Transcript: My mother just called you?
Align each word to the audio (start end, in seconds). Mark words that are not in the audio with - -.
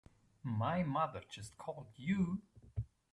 My 0.41 0.81
mother 0.81 1.21
just 1.29 1.59
called 1.59 1.91
you? 1.95 2.41